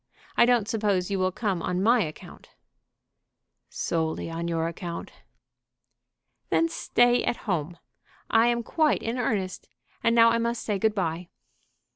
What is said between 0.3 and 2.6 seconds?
I don't suppose you will come on my account."